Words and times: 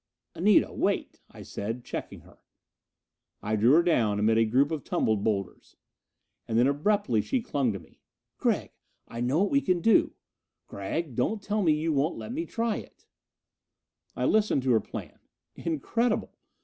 "Anita, 0.33 0.73
wait," 0.73 1.21
I 1.29 1.43
said, 1.43 1.83
checking 1.85 2.21
her. 2.21 2.39
I 3.43 3.55
drew 3.55 3.73
her 3.73 3.83
down 3.83 4.17
amid 4.17 4.39
a 4.39 4.45
group 4.45 4.71
of 4.71 4.83
tumbled 4.83 5.23
boulders. 5.23 5.75
And 6.47 6.57
then 6.57 6.65
abruptly 6.65 7.21
she 7.21 7.39
clung 7.39 7.71
to 7.71 7.77
me. 7.77 7.99
"Gregg, 8.39 8.71
I 9.07 9.21
know 9.21 9.37
what 9.43 9.51
we 9.51 9.61
can 9.61 9.79
do! 9.79 10.15
Gregg, 10.65 11.13
don't 11.13 11.39
tell 11.39 11.61
me 11.61 11.73
you 11.73 11.93
won't 11.93 12.17
let 12.17 12.33
me 12.33 12.47
try 12.47 12.77
it!" 12.77 13.05
I 14.15 14.25
listened 14.25 14.63
to 14.63 14.71
her 14.71 14.81
plan. 14.81 15.19
Incredible! 15.53 16.35